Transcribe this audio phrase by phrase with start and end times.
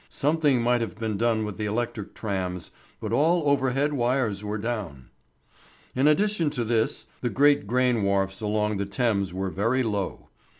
[0.09, 5.09] Something might have been done with the electric trams, but all overhead wires were down.
[5.93, 10.29] In addition to this, the great grain wharfs along the Thames were very low.